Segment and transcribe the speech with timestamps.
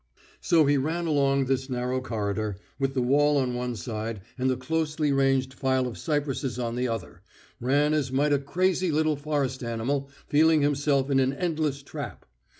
[0.39, 4.57] So he ran along this narrow corridor, with the wall on one side and the
[4.57, 7.21] closely ranged file of cypresses on the other,
[7.59, 12.25] ran as might a crazy little forest animal feeling itself in an endless trap.